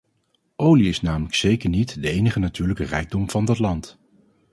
[0.55, 3.97] Olie is namelijk zeker niet de enige natuurlijke rijkdom van dat land.